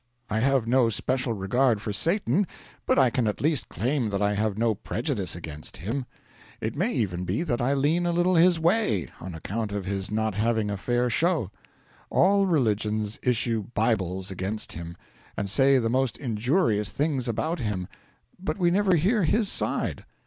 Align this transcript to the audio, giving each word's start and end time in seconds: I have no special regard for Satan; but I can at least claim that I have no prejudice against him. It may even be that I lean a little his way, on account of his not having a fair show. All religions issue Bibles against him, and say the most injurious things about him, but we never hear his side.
I 0.31 0.39
have 0.39 0.65
no 0.67 0.89
special 0.89 1.33
regard 1.33 1.79
for 1.79 1.93
Satan; 1.93 2.47
but 2.87 2.97
I 2.97 3.11
can 3.11 3.27
at 3.27 3.39
least 3.39 3.69
claim 3.69 4.09
that 4.09 4.19
I 4.19 4.33
have 4.33 4.57
no 4.57 4.73
prejudice 4.73 5.35
against 5.35 5.77
him. 5.77 6.07
It 6.59 6.75
may 6.75 6.91
even 6.95 7.23
be 7.23 7.43
that 7.43 7.61
I 7.61 7.75
lean 7.75 8.07
a 8.07 8.11
little 8.11 8.33
his 8.33 8.59
way, 8.59 9.11
on 9.19 9.35
account 9.35 9.71
of 9.71 9.85
his 9.85 10.09
not 10.09 10.33
having 10.33 10.71
a 10.71 10.77
fair 10.77 11.11
show. 11.11 11.51
All 12.09 12.47
religions 12.47 13.19
issue 13.21 13.65
Bibles 13.75 14.31
against 14.31 14.73
him, 14.73 14.97
and 15.37 15.47
say 15.47 15.77
the 15.77 15.87
most 15.87 16.17
injurious 16.17 16.91
things 16.91 17.27
about 17.27 17.59
him, 17.59 17.87
but 18.39 18.57
we 18.57 18.71
never 18.71 18.95
hear 18.95 19.21
his 19.23 19.49
side. 19.49 20.03